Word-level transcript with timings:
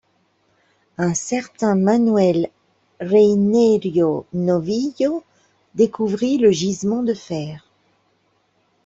Un 0.97 1.13
certain 1.13 1.75
Manuel 1.75 2.49
Reynerio 3.01 4.25
Novillo 4.33 5.23
découvrit 5.75 6.39
le 6.39 6.49
gisement 6.49 7.03
de 7.03 7.13
fer. 7.13 7.67